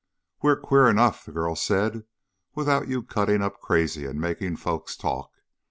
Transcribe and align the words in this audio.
"We're 0.41 0.59
queer 0.59 0.87
enough," 0.87 1.23
the 1.25 1.31
girl 1.31 1.55
said, 1.55 2.05
"without 2.55 2.87
you 2.87 3.03
cutting 3.03 3.43
up 3.43 3.59
crazy 3.61 4.07
and 4.07 4.19
making 4.19 4.55
folks 4.55 4.97
talk. 4.97 5.29